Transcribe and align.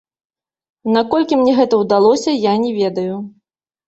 Наколькі 0.95 1.37
мне 1.41 1.53
гэта 1.59 1.79
ўдалося, 1.81 2.31
я 2.47 2.53
не 2.63 2.71
ведаю. 2.79 3.15